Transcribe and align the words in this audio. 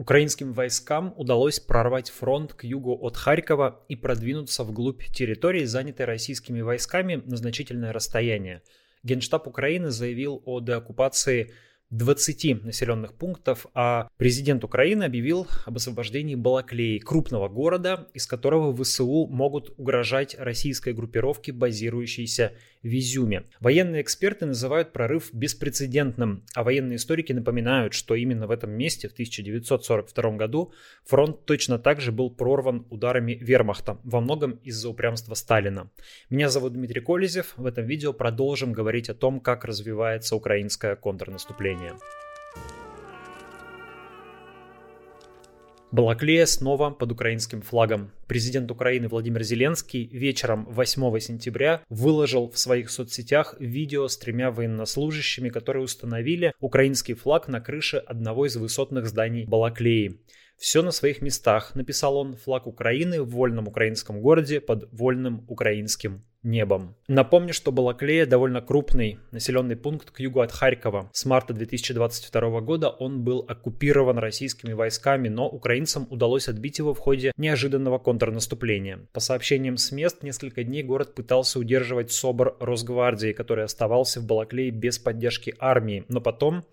Украинским 0.00 0.54
войскам 0.54 1.12
удалось 1.18 1.60
прорвать 1.60 2.08
фронт 2.08 2.54
к 2.54 2.64
югу 2.64 2.96
от 3.02 3.18
Харькова 3.18 3.84
и 3.86 3.96
продвинуться 3.96 4.64
вглубь 4.64 5.04
территории, 5.12 5.66
занятой 5.66 6.06
российскими 6.06 6.62
войсками 6.62 7.16
на 7.16 7.36
значительное 7.36 7.92
расстояние. 7.92 8.62
Генштаб 9.02 9.46
Украины 9.46 9.90
заявил 9.90 10.42
о 10.46 10.60
деоккупации 10.60 11.52
20 11.90 12.64
населенных 12.64 13.14
пунктов, 13.14 13.66
а 13.74 14.08
президент 14.16 14.62
Украины 14.64 15.04
объявил 15.04 15.48
об 15.66 15.76
освобождении 15.76 16.36
Балаклеи, 16.36 16.98
крупного 16.98 17.48
города, 17.48 18.08
из 18.14 18.26
которого 18.26 18.72
ВСУ 18.72 19.26
могут 19.26 19.74
угрожать 19.76 20.36
российской 20.38 20.92
группировке, 20.92 21.52
базирующейся 21.52 22.52
в 22.82 22.86
Изюме. 22.86 23.44
Военные 23.60 24.02
эксперты 24.02 24.46
называют 24.46 24.92
прорыв 24.92 25.30
беспрецедентным, 25.32 26.44
а 26.54 26.62
военные 26.62 26.96
историки 26.96 27.32
напоминают, 27.32 27.92
что 27.92 28.14
именно 28.14 28.46
в 28.46 28.50
этом 28.50 28.70
месте 28.70 29.08
в 29.08 29.12
1942 29.12 30.30
году 30.36 30.72
фронт 31.04 31.44
точно 31.44 31.78
так 31.78 32.00
же 32.00 32.12
был 32.12 32.30
прорван 32.30 32.86
ударами 32.88 33.32
вермахта, 33.32 33.98
во 34.04 34.20
многом 34.20 34.52
из-за 34.62 34.88
упрямства 34.88 35.34
Сталина. 35.34 35.90
Меня 36.30 36.48
зовут 36.48 36.72
Дмитрий 36.72 37.00
Колезев. 37.00 37.54
В 37.56 37.66
этом 37.66 37.84
видео 37.84 38.12
продолжим 38.12 38.72
говорить 38.72 39.10
о 39.10 39.14
том, 39.14 39.40
как 39.40 39.64
развивается 39.64 40.36
украинское 40.36 40.96
контрнаступление. 40.96 41.79
Балаклея 45.92 46.46
снова 46.46 46.90
под 46.90 47.10
украинским 47.10 47.62
флагом. 47.62 48.12
Президент 48.28 48.70
Украины 48.70 49.08
Владимир 49.08 49.42
Зеленский 49.42 50.06
вечером 50.06 50.66
8 50.70 51.18
сентября 51.18 51.82
выложил 51.88 52.48
в 52.48 52.56
своих 52.56 52.90
соцсетях 52.90 53.56
видео 53.58 54.06
с 54.06 54.16
тремя 54.16 54.52
военнослужащими, 54.52 55.48
которые 55.48 55.82
установили 55.82 56.54
украинский 56.60 57.14
флаг 57.14 57.48
на 57.48 57.60
крыше 57.60 57.96
одного 57.96 58.46
из 58.46 58.54
высотных 58.54 59.08
зданий 59.08 59.46
Балаклеи. 59.46 60.20
Все 60.58 60.82
на 60.82 60.92
своих 60.92 61.22
местах, 61.22 61.74
написал 61.74 62.16
он, 62.16 62.36
флаг 62.36 62.68
Украины 62.68 63.22
в 63.22 63.30
вольном 63.30 63.66
украинском 63.66 64.20
городе 64.20 64.60
под 64.60 64.88
вольным 64.92 65.44
украинским 65.48 66.22
небом. 66.42 66.94
Напомню, 67.08 67.52
что 67.52 67.72
Балаклея 67.72 68.26
довольно 68.26 68.60
крупный 68.60 69.18
населенный 69.30 69.76
пункт 69.76 70.10
к 70.10 70.20
югу 70.20 70.40
от 70.40 70.52
Харькова. 70.52 71.10
С 71.12 71.24
марта 71.26 71.52
2022 71.52 72.60
года 72.60 72.88
он 72.88 73.22
был 73.22 73.44
оккупирован 73.46 74.18
российскими 74.18 74.72
войсками, 74.72 75.28
но 75.28 75.48
украинцам 75.48 76.06
удалось 76.10 76.48
отбить 76.48 76.78
его 76.78 76.94
в 76.94 76.98
ходе 76.98 77.32
неожиданного 77.36 77.98
контрнаступления. 77.98 79.06
По 79.12 79.20
сообщениям 79.20 79.76
с 79.76 79.92
мест, 79.92 80.22
несколько 80.22 80.64
дней 80.64 80.82
город 80.82 81.14
пытался 81.14 81.58
удерживать 81.58 82.12
СОБР 82.12 82.56
Росгвардии, 82.60 83.32
который 83.32 83.64
оставался 83.64 84.20
в 84.20 84.26
Балаклее 84.26 84.70
без 84.70 84.98
поддержки 84.98 85.54
армии, 85.58 86.04
но 86.08 86.20
потом 86.20 86.64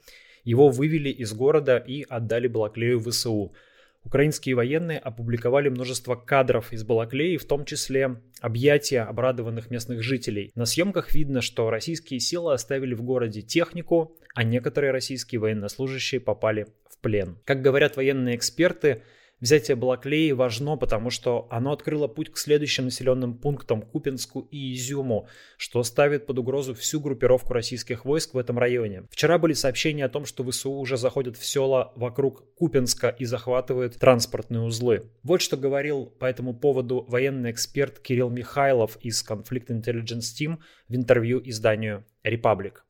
его 0.43 0.69
вывели 0.69 1.09
из 1.09 1.33
города 1.33 1.77
и 1.77 2.03
отдали 2.07 2.47
Балаклею 2.47 3.01
ВСУ. 3.01 3.53
Украинские 4.03 4.55
военные 4.55 4.99
опубликовали 4.99 5.69
множество 5.69 6.15
кадров 6.15 6.71
из 6.71 6.83
Балаклеи, 6.83 7.37
в 7.37 7.45
том 7.45 7.65
числе 7.65 8.21
объятия 8.39 9.01
обрадованных 9.01 9.69
местных 9.69 10.01
жителей. 10.01 10.51
На 10.55 10.65
съемках 10.65 11.13
видно, 11.13 11.41
что 11.41 11.69
российские 11.69 12.19
силы 12.19 12.53
оставили 12.53 12.93
в 12.93 13.03
городе 13.03 13.41
технику, 13.41 14.17
а 14.33 14.43
некоторые 14.43 14.91
российские 14.91 15.39
военнослужащие 15.39 16.21
попали 16.21 16.67
в 16.89 16.99
плен. 16.99 17.37
Как 17.43 17.61
говорят 17.61 17.97
военные 17.97 18.35
эксперты, 18.35 19.03
Взятие 19.39 19.75
Балаклеи 19.75 20.31
важно, 20.31 20.77
потому 20.77 21.11
что 21.11 21.47
оно 21.51 21.71
открыло 21.71 22.07
путь 22.07 22.31
к 22.31 22.37
следующим 22.37 22.85
населенным 22.85 23.37
пунктам 23.37 23.83
Купинску 23.83 24.47
и 24.49 24.73
Изюму, 24.73 25.27
что 25.57 25.83
ставит 25.83 26.25
под 26.25 26.39
угрозу 26.39 26.73
всю 26.73 26.99
группировку 26.99 27.53
российских 27.53 28.03
войск 28.03 28.33
в 28.33 28.37
этом 28.39 28.57
районе. 28.57 29.03
Вчера 29.11 29.37
были 29.37 29.53
сообщения 29.53 30.05
о 30.05 30.09
том, 30.09 30.25
что 30.25 30.43
ВСУ 30.43 30.71
уже 30.71 30.97
заходят 30.97 31.37
в 31.37 31.45
села 31.45 31.93
вокруг 31.95 32.51
Купинска 32.55 33.09
и 33.09 33.25
захватывают 33.25 33.99
транспортные 33.99 34.61
узлы. 34.61 35.11
Вот 35.21 35.43
что 35.43 35.55
говорил 35.55 36.07
по 36.07 36.25
этому 36.25 36.55
поводу 36.55 37.05
военный 37.07 37.51
эксперт 37.51 37.99
Кирилл 37.99 38.31
Михайлов 38.31 38.97
из 39.01 39.23
Conflict 39.23 39.67
Intelligence 39.67 40.33
Team 40.35 40.57
в 40.87 40.95
интервью 40.95 41.39
изданию 41.45 42.05
Republic. 42.23 42.86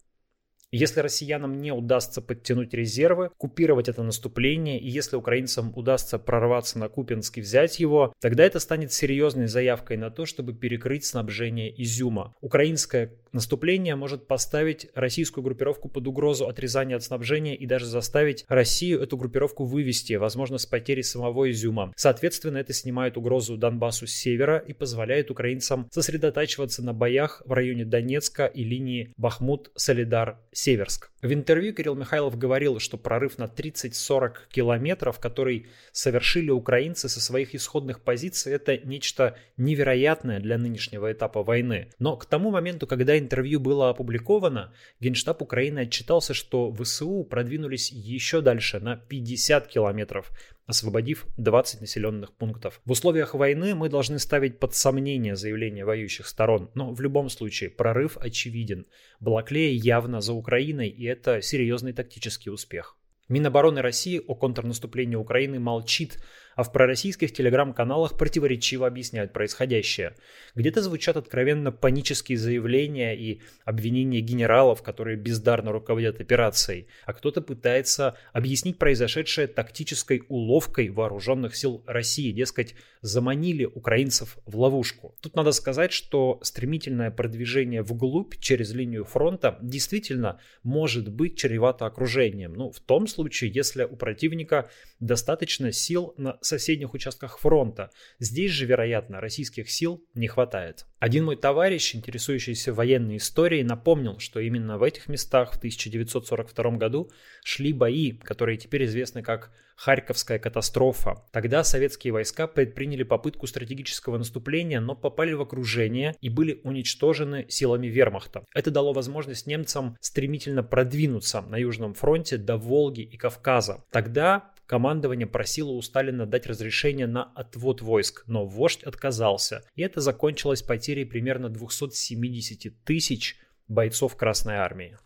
Если 0.72 1.00
россиянам 1.00 1.54
не 1.54 1.72
удастся 1.72 2.22
подтянуть 2.22 2.74
резервы, 2.74 3.30
купировать 3.38 3.88
это 3.88 4.04
наступление, 4.04 4.80
и 4.80 4.90
если 4.90 5.16
украинцам 5.16 5.72
удастся 5.76 6.20
прорваться 6.20 6.78
на 6.78 6.90
Купинск 6.90 7.38
и 7.38 7.42
взять 7.42 7.80
его, 7.80 8.14
тогда 8.20 8.44
это 8.44 8.60
станет 8.60 8.92
серьезной 8.92 9.48
заявкой 9.48 9.96
на 9.96 10.12
то, 10.12 10.26
чтобы 10.26 10.54
перекрыть 10.54 11.06
снабжение 11.06 11.74
Изюма. 11.82 12.36
Украинское 12.42 13.16
наступление 13.32 13.96
может 13.96 14.28
поставить 14.28 14.88
российскую 14.94 15.44
группировку 15.44 15.90
под 15.90 16.08
угрозу 16.08 16.48
отрезания 16.48 16.96
от 16.96 17.04
снабжения 17.04 17.56
и 17.56 17.66
даже 17.66 17.86
заставить 17.86 18.46
Россию 18.48 19.02
эту 19.02 19.18
группировку 19.18 19.66
вывести, 19.66 20.14
возможно, 20.14 20.58
с 20.58 20.66
потерей 20.66 21.04
самого 21.04 21.50
Изюма. 21.52 21.94
Соответственно, 21.96 22.58
это 22.58 22.74
снимает 22.74 23.18
угрозу 23.18 23.58
Донбассу 23.58 24.08
с 24.08 24.12
севера 24.12 24.58
и 24.58 24.74
позволяет 24.74 25.32
украинцам 25.32 25.88
сосредотачиваться 25.92 26.84
на 26.84 26.94
боях 26.94 27.42
в 27.46 27.52
районе 27.52 27.86
Донецка 27.86 28.46
и 28.46 28.64
линии 28.64 29.14
Бахмут-Солидар 29.18 30.38
Северск. 30.52 31.12
В 31.22 31.34
интервью 31.34 31.74
Кирилл 31.74 31.96
Михайлов 31.96 32.38
говорил, 32.38 32.80
что 32.80 32.98
прорыв 32.98 33.38
на 33.40 33.46
30-40 33.46 34.34
километров, 34.52 35.20
который 35.20 35.66
совершили 35.92 36.52
украинцы 36.52 37.10
со 37.10 37.20
своих 37.20 37.56
исходных 37.56 38.02
позиций, 38.02 38.54
это 38.54 38.78
нечто 38.78 39.36
невероятное 39.58 40.40
для 40.40 40.58
нынешнего 40.58 41.12
этапа 41.12 41.42
войны. 41.42 41.90
Но 41.98 42.18
к 42.18 42.26
тому 42.26 42.52
моменту, 42.52 42.86
когда 43.18 43.26
интервью 43.26 43.60
было 43.60 43.90
опубликовано, 43.90 44.72
Генштаб 45.00 45.42
Украины 45.42 45.80
отчитался, 45.80 46.34
что 46.34 46.72
ВСУ 46.74 47.24
продвинулись 47.24 47.92
еще 47.92 48.42
дальше, 48.42 48.80
на 48.80 48.96
50 48.96 49.68
километров, 49.68 50.32
освободив 50.68 51.26
20 51.38 51.82
населенных 51.82 52.32
пунктов. 52.34 52.80
В 52.86 52.92
условиях 52.92 53.34
войны 53.34 53.74
мы 53.76 53.90
должны 53.90 54.20
ставить 54.20 54.60
под 54.60 54.76
сомнение 54.76 55.36
заявления 55.36 55.86
воюющих 55.86 56.28
сторон, 56.28 56.70
но 56.76 56.94
в 56.94 57.02
любом 57.02 57.30
случае 57.30 57.70
прорыв 57.70 58.18
очевиден. 58.18 58.86
Балаклея 59.20 59.72
явно 59.72 60.22
за 60.22 60.34
Украиной, 60.34 60.90
и 60.90 61.06
это 61.06 61.42
серьезный 61.42 61.94
тактический 61.94 62.52
успех. 62.52 62.98
Минобороны 63.30 63.82
России 63.82 64.22
о 64.26 64.36
контрнаступлении 64.36 65.18
Украины 65.18 65.60
молчит, 65.60 66.20
а 66.58 66.64
в 66.64 66.72
пророссийских 66.72 67.32
телеграм-каналах 67.32 68.18
противоречиво 68.18 68.88
объясняют 68.88 69.32
происходящее. 69.32 70.16
Где-то 70.56 70.82
звучат 70.82 71.16
откровенно 71.16 71.72
панические 71.72 72.40
заявления 72.40 73.16
и 73.16 73.42
обвинения 73.64 74.22
генералов, 74.22 74.82
которые 74.82 75.18
бездарно 75.18 75.72
руководят 75.72 76.20
операцией, 76.20 76.88
а 77.06 77.14
кто-то 77.14 77.42
пытается 77.42 78.18
объяснить 78.34 78.80
произошедшее 78.80 79.46
тактической 79.46 80.24
уловкой 80.30 80.90
вооруженных 80.90 81.56
сил 81.56 81.84
России, 81.86 82.32
дескать, 82.32 82.74
заманили 83.02 83.66
украинцев 83.66 84.40
в 84.48 84.60
ловушку. 84.60 85.16
Тут 85.22 85.36
надо 85.36 85.52
сказать, 85.52 85.94
что 85.94 86.40
стремительное 86.42 87.12
продвижение 87.12 87.84
вглубь 87.84 88.36
через 88.40 88.74
линию 88.74 89.06
фронта 89.06 89.60
действительно 89.62 90.40
может 90.64 91.08
быть 91.10 91.38
чревато 91.38 91.86
окружением. 91.86 92.54
Ну, 92.54 92.72
в 92.72 92.80
том 92.80 93.06
случае, 93.06 93.52
если 93.54 93.84
у 93.84 93.96
противника 93.96 94.72
достаточно 95.00 95.72
сил 95.72 96.16
на 96.18 96.40
соседних 96.48 96.94
участках 96.94 97.40
фронта. 97.40 97.92
Здесь 98.20 98.52
же, 98.52 98.66
вероятно, 98.66 99.22
российских 99.22 99.70
сил 99.70 100.04
не 100.14 100.28
хватает. 100.28 100.86
Один 101.00 101.26
мой 101.26 101.36
товарищ, 101.36 101.96
интересующийся 101.96 102.74
военной 102.74 103.18
историей, 103.18 103.64
напомнил, 103.64 104.20
что 104.20 104.40
именно 104.40 104.78
в 104.78 104.84
этих 104.84 105.08
местах 105.08 105.54
в 105.54 105.58
1942 105.58 106.72
году 106.72 107.12
шли 107.44 107.74
бои, 107.74 108.14
которые 108.14 108.58
теперь 108.58 108.86
известны 108.86 109.22
как 109.22 109.52
Харьковская 109.78 110.40
катастрофа. 110.40 111.24
Тогда 111.32 111.64
советские 111.64 112.12
войска 112.12 112.48
предприняли 112.48 113.04
попытку 113.04 113.46
стратегического 113.46 114.18
наступления, 114.18 114.82
но 114.82 114.96
попали 114.96 115.34
в 115.34 115.42
окружение 115.42 116.16
и 116.20 116.30
были 116.30 116.60
уничтожены 116.64 117.46
силами 117.48 117.86
вермахта. 117.86 118.44
Это 118.56 118.72
дало 118.72 118.92
возможность 118.92 119.46
немцам 119.46 119.96
стремительно 120.02 120.64
продвинуться 120.64 121.42
на 121.42 121.58
Южном 121.58 121.94
фронте 121.94 122.38
до 122.38 122.58
Волги 122.58 123.02
и 123.02 123.18
Кавказа. 123.18 123.84
Тогда 123.92 124.52
командование 124.68 125.26
просило 125.26 125.72
у 125.72 125.82
Сталина 125.82 126.26
дать 126.28 126.46
разрешение 126.46 127.08
на 127.08 127.24
отвод 127.24 127.82
войск, 127.82 128.24
но 128.28 128.46
вождь 128.46 128.84
отказался, 128.84 129.64
и 129.76 129.82
это 129.82 130.02
закончилось 130.02 130.62
потерей 130.62 131.06
примерно 131.06 131.50
270 131.50 132.84
тысяч 132.84 133.38
бойцов 133.68 134.16
Красной 134.16 134.56
Армии. 134.56 134.98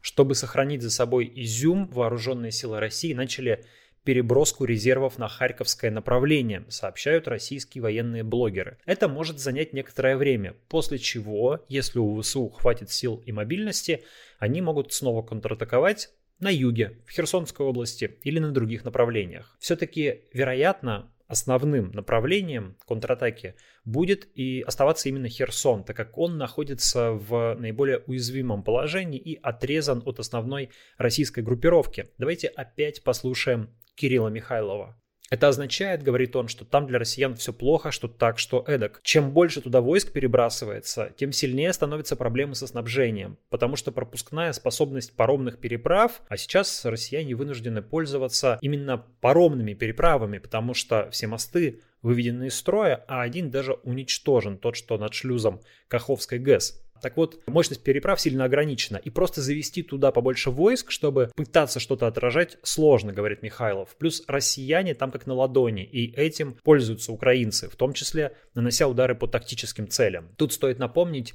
Чтобы 0.00 0.34
сохранить 0.34 0.82
за 0.82 0.90
собой 0.90 1.32
Изюм, 1.34 1.88
вооруженные 1.88 2.52
силы 2.52 2.80
России 2.80 3.14
начали 3.14 3.64
переброску 4.04 4.64
резервов 4.64 5.18
на 5.18 5.28
Харьковское 5.28 5.90
направление, 5.90 6.64
сообщают 6.68 7.28
российские 7.28 7.82
военные 7.82 8.22
блогеры. 8.22 8.78
Это 8.84 9.08
может 9.08 9.38
занять 9.38 9.72
некоторое 9.72 10.16
время, 10.16 10.54
после 10.68 10.98
чего, 10.98 11.64
если 11.68 11.98
у 11.98 12.20
ВСУ 12.20 12.48
хватит 12.48 12.90
сил 12.90 13.22
и 13.24 13.32
мобильности, 13.32 14.04
они 14.38 14.60
могут 14.60 14.92
снова 14.92 15.22
контратаковать 15.22 16.10
на 16.40 16.50
юге, 16.50 16.98
в 17.06 17.12
Херсонской 17.12 17.64
области 17.64 18.18
или 18.22 18.40
на 18.40 18.50
других 18.50 18.84
направлениях. 18.84 19.56
Все-таки, 19.60 20.22
вероятно, 20.32 21.12
основным 21.32 21.92
направлением 21.92 22.76
контратаки 22.86 23.54
будет 23.86 24.28
и 24.34 24.60
оставаться 24.66 25.08
именно 25.08 25.28
Херсон, 25.28 25.82
так 25.82 25.96
как 25.96 26.18
он 26.18 26.36
находится 26.36 27.12
в 27.12 27.54
наиболее 27.58 27.98
уязвимом 28.06 28.62
положении 28.62 29.18
и 29.18 29.38
отрезан 29.40 30.02
от 30.04 30.18
основной 30.18 30.70
российской 30.98 31.40
группировки. 31.40 32.10
Давайте 32.18 32.48
опять 32.48 33.02
послушаем 33.02 33.70
Кирилла 33.94 34.28
Михайлова. 34.28 34.96
Это 35.32 35.48
означает, 35.48 36.02
говорит 36.02 36.36
он, 36.36 36.48
что 36.48 36.66
там 36.66 36.86
для 36.86 36.98
россиян 36.98 37.34
все 37.36 37.54
плохо, 37.54 37.90
что 37.90 38.06
так, 38.06 38.38
что 38.38 38.62
эдак. 38.66 39.00
Чем 39.02 39.30
больше 39.30 39.62
туда 39.62 39.80
войск 39.80 40.12
перебрасывается, 40.12 41.10
тем 41.16 41.32
сильнее 41.32 41.72
становятся 41.72 42.16
проблемы 42.16 42.54
со 42.54 42.66
снабжением, 42.66 43.38
потому 43.48 43.76
что 43.76 43.92
пропускная 43.92 44.52
способность 44.52 45.16
паромных 45.16 45.58
переправ, 45.58 46.20
а 46.28 46.36
сейчас 46.36 46.84
россияне 46.84 47.34
вынуждены 47.34 47.80
пользоваться 47.80 48.58
именно 48.60 48.98
паромными 49.22 49.72
переправами, 49.72 50.36
потому 50.36 50.74
что 50.74 51.08
все 51.12 51.26
мосты 51.28 51.80
выведены 52.02 52.48
из 52.48 52.54
строя, 52.54 53.02
а 53.08 53.22
один 53.22 53.50
даже 53.50 53.72
уничтожен, 53.84 54.58
тот, 54.58 54.76
что 54.76 54.98
над 54.98 55.14
шлюзом 55.14 55.62
Каховской 55.88 56.40
ГЭС. 56.40 56.81
Так 57.02 57.16
вот, 57.16 57.40
мощность 57.48 57.82
переправ 57.82 58.20
сильно 58.20 58.44
ограничена, 58.44 58.96
и 58.96 59.10
просто 59.10 59.42
завести 59.42 59.82
туда 59.82 60.12
побольше 60.12 60.50
войск, 60.50 60.92
чтобы 60.92 61.32
пытаться 61.34 61.80
что-то 61.80 62.06
отражать, 62.06 62.58
сложно, 62.62 63.12
говорит 63.12 63.42
Михайлов. 63.42 63.96
Плюс 63.98 64.22
россияне 64.28 64.94
там 64.94 65.10
как 65.10 65.26
на 65.26 65.34
ладони, 65.34 65.84
и 65.84 66.14
этим 66.14 66.54
пользуются 66.62 67.12
украинцы, 67.12 67.68
в 67.68 67.74
том 67.74 67.92
числе 67.92 68.36
нанося 68.54 68.86
удары 68.86 69.16
по 69.16 69.26
тактическим 69.26 69.88
целям. 69.88 70.28
Тут 70.38 70.52
стоит 70.52 70.78
напомнить, 70.78 71.34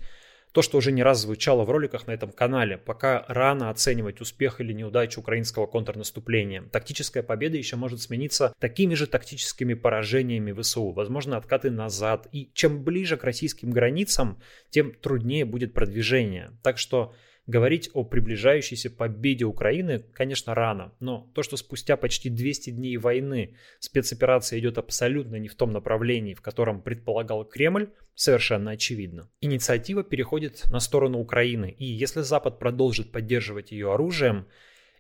то, 0.58 0.64
что 0.64 0.80
уже 0.80 0.92
не 0.92 1.04
раз 1.04 1.22
звучало 1.22 1.66
в 1.66 1.70
роликах 1.70 2.08
на 2.08 2.14
этом 2.14 2.32
канале, 2.32 2.80
пока 2.80 3.24
рано 3.28 3.70
оценивать 3.70 4.22
успех 4.22 4.60
или 4.60 4.74
неудачу 4.74 5.20
украинского 5.20 5.68
контрнаступления. 5.68 6.64
Тактическая 6.72 7.22
победа 7.22 7.58
еще 7.58 7.76
может 7.76 8.02
смениться 8.02 8.56
такими 8.58 8.96
же 8.96 9.06
тактическими 9.06 9.76
поражениями 9.76 10.60
ВСУ, 10.60 10.90
возможно, 10.94 11.38
откаты 11.38 11.70
назад. 11.70 12.28
И 12.32 12.50
чем 12.56 12.84
ближе 12.84 13.18
к 13.18 13.24
российским 13.24 13.70
границам, 13.70 14.42
тем 14.72 14.94
труднее 14.94 15.46
будет 15.46 15.76
продвижение. 15.76 16.50
Так 16.64 16.80
что 16.80 17.14
Говорить 17.48 17.90
о 17.94 18.04
приближающейся 18.04 18.90
победе 18.90 19.46
Украины, 19.46 20.04
конечно, 20.14 20.54
рано, 20.54 20.94
но 21.00 21.32
то, 21.34 21.44
что 21.44 21.56
спустя 21.56 21.96
почти 21.96 22.30
200 22.30 22.72
дней 22.72 22.98
войны 22.98 23.56
спецоперация 23.80 24.60
идет 24.60 24.78
абсолютно 24.78 25.38
не 25.38 25.48
в 25.48 25.56
том 25.56 25.72
направлении, 25.72 26.34
в 26.34 26.42
котором 26.42 26.82
предполагал 26.82 27.46
Кремль, 27.46 27.90
совершенно 28.16 28.72
очевидно. 28.72 29.30
Инициатива 29.40 30.04
переходит 30.04 30.66
на 30.72 30.82
сторону 30.82 31.20
Украины, 31.20 31.74
и 31.78 31.86
если 31.86 32.20
Запад 32.20 32.60
продолжит 32.60 33.14
поддерживать 33.14 33.72
ее 33.72 33.94
оружием, 33.94 34.48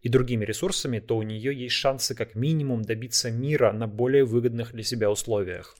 и 0.03 0.09
другими 0.09 0.45
ресурсами, 0.45 0.99
то 0.99 1.17
у 1.17 1.23
нее 1.23 1.53
есть 1.53 1.75
шансы 1.75 2.15
как 2.15 2.35
минимум 2.35 2.83
добиться 2.83 3.31
мира 3.31 3.73
на 3.73 3.87
более 3.87 4.23
выгодных 4.23 4.71
для 4.71 4.83
себя 4.83 5.09
условиях. 5.09 5.75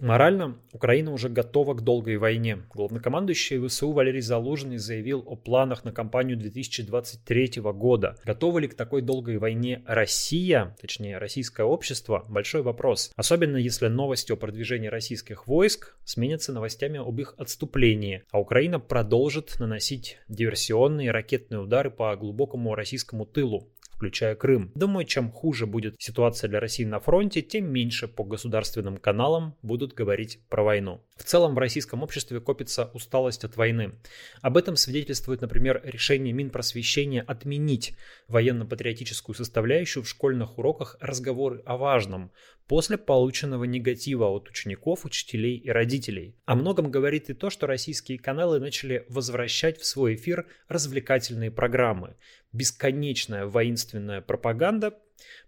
Морально 0.00 0.58
Украина 0.72 1.12
уже 1.12 1.28
готова 1.28 1.74
к 1.74 1.82
долгой 1.82 2.18
войне. 2.18 2.58
Главнокомандующий 2.72 3.66
ВСУ 3.66 3.92
Валерий 3.92 4.20
Залужный 4.20 4.78
заявил 4.78 5.24
о 5.26 5.34
планах 5.34 5.84
на 5.84 5.92
кампанию 5.92 6.36
2023 6.36 7.60
года. 7.72 8.16
Готова 8.24 8.58
ли 8.58 8.68
к 8.68 8.74
такой 8.74 9.02
долгой 9.02 9.38
войне 9.38 9.82
Россия, 9.86 10.76
точнее 10.80 11.18
российское 11.18 11.64
общество? 11.64 12.24
Большой 12.28 12.62
вопрос. 12.62 13.10
Особенно 13.16 13.56
если 13.56 13.88
новости 13.88 14.30
о 14.30 14.36
продвижении 14.36 14.88
российских 14.88 15.48
войск 15.48 15.96
сменятся 16.04 16.52
новостями 16.52 16.98
об 16.98 17.18
их 17.18 17.34
отступлении, 17.36 18.22
а 18.30 18.38
Украина 18.40 18.78
продолжит 18.78 19.58
наносить 19.58 20.18
диверсионные 20.28 21.10
ракетные 21.10 21.60
удары 21.60 21.90
по 21.90 22.14
глубокому 22.16 22.74
российскому 22.74 23.26
тылу 23.26 23.68
включая 23.98 24.36
Крым. 24.36 24.70
Думаю, 24.76 25.04
чем 25.04 25.32
хуже 25.32 25.66
будет 25.66 25.96
ситуация 25.98 26.48
для 26.48 26.60
России 26.60 26.84
на 26.84 27.00
фронте, 27.00 27.42
тем 27.42 27.70
меньше 27.70 28.06
по 28.06 28.22
государственным 28.22 28.96
каналам 28.96 29.56
будут 29.62 29.92
говорить 29.92 30.40
про 30.48 30.62
войну. 30.62 31.04
В 31.18 31.24
целом 31.24 31.54
в 31.54 31.58
российском 31.58 32.02
обществе 32.02 32.40
копится 32.40 32.90
усталость 32.94 33.44
от 33.44 33.56
войны. 33.56 33.92
Об 34.40 34.56
этом 34.56 34.76
свидетельствует, 34.76 35.40
например, 35.40 35.82
решение 35.84 36.32
Минпросвещения 36.32 37.22
отменить 37.22 37.96
военно-патриотическую 38.28 39.34
составляющую 39.34 40.04
в 40.04 40.08
школьных 40.08 40.58
уроках 40.58 40.96
разговоры 41.00 41.60
о 41.66 41.76
важном 41.76 42.30
после 42.68 42.98
полученного 42.98 43.64
негатива 43.64 44.26
от 44.26 44.48
учеников, 44.48 45.04
учителей 45.04 45.56
и 45.56 45.70
родителей. 45.70 46.36
О 46.44 46.54
многом 46.54 46.90
говорит 46.90 47.30
и 47.30 47.34
то, 47.34 47.50
что 47.50 47.66
российские 47.66 48.18
каналы 48.18 48.60
начали 48.60 49.04
возвращать 49.08 49.78
в 49.78 49.86
свой 49.86 50.14
эфир 50.14 50.46
развлекательные 50.68 51.50
программы. 51.50 52.16
Бесконечная 52.52 53.46
воинственная 53.46 54.20
пропаганда 54.20 54.94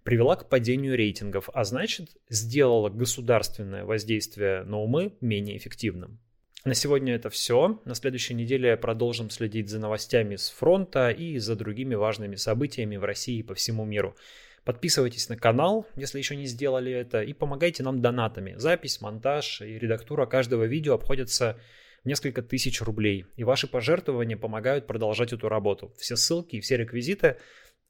привела 0.02 0.36
к 0.36 0.48
падению 0.48 0.96
рейтингов, 0.96 1.48
а 1.52 1.64
значит 1.64 2.10
сделала 2.28 2.88
государственное 2.88 3.84
воздействие 3.84 4.62
на 4.64 4.78
умы 4.78 5.14
менее 5.20 5.56
эффективным. 5.56 6.18
На 6.64 6.74
сегодня 6.74 7.14
это 7.14 7.30
все. 7.30 7.80
На 7.86 7.94
следующей 7.94 8.34
неделе 8.34 8.76
продолжим 8.76 9.30
следить 9.30 9.70
за 9.70 9.78
новостями 9.78 10.36
с 10.36 10.50
фронта 10.50 11.10
и 11.10 11.38
за 11.38 11.56
другими 11.56 11.94
важными 11.94 12.36
событиями 12.36 12.96
в 12.96 13.04
России 13.04 13.38
и 13.38 13.42
по 13.42 13.54
всему 13.54 13.86
миру. 13.86 14.14
Подписывайтесь 14.64 15.30
на 15.30 15.38
канал, 15.38 15.86
если 15.96 16.18
еще 16.18 16.36
не 16.36 16.44
сделали 16.44 16.92
это, 16.92 17.22
и 17.22 17.32
помогайте 17.32 17.82
нам 17.82 18.02
донатами. 18.02 18.54
Запись, 18.58 19.00
монтаж 19.00 19.62
и 19.62 19.78
редактура 19.78 20.26
каждого 20.26 20.64
видео 20.64 20.94
обходятся 20.94 21.58
в 22.04 22.06
несколько 22.06 22.42
тысяч 22.42 22.82
рублей, 22.82 23.24
и 23.36 23.44
ваши 23.44 23.66
пожертвования 23.66 24.36
помогают 24.36 24.86
продолжать 24.86 25.32
эту 25.32 25.48
работу. 25.48 25.94
Все 25.98 26.16
ссылки 26.16 26.56
и 26.56 26.60
все 26.60 26.76
реквизиты 26.76 27.38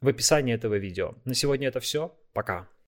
в 0.01 0.09
описании 0.09 0.55
этого 0.55 0.77
видео. 0.77 1.15
На 1.25 1.35
сегодня 1.35 1.69
это 1.69 1.81
все. 1.81 2.15
Пока. 2.33 2.69